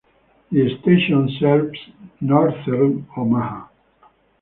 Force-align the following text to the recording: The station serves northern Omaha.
The 0.51 0.79
station 0.79 1.29
serves 1.39 1.77
northern 2.19 3.05
Omaha. 3.15 3.67